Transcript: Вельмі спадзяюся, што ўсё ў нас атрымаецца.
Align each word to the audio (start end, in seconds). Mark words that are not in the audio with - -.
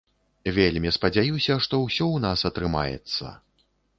Вельмі 0.55 0.93
спадзяюся, 0.95 1.57
што 1.65 1.81
ўсё 1.83 2.05
ў 2.13 2.17
нас 2.25 2.39
атрымаецца. 2.51 3.37